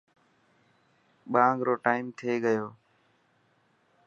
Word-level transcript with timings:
ٻانگ 1.31 1.57
رو 1.67 1.73
ٽائيم 1.85 2.05
ٿي 2.17 2.31
گيو. 2.43 2.65